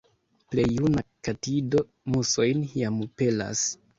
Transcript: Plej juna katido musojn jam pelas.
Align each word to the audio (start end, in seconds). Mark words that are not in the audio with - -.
Plej 0.53 0.63
juna 0.77 1.03
katido 1.27 1.83
musojn 2.15 2.63
jam 2.79 2.99
pelas. 3.23 3.63